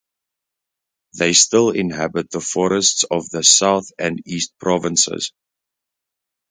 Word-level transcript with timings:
They 1.19 1.33
still 1.33 1.69
inhabit 1.69 2.31
the 2.31 2.39
forests 2.39 3.03
of 3.03 3.29
the 3.29 3.43
south 3.43 3.91
and 3.99 4.19
east 4.27 4.57
provinces. 4.57 5.31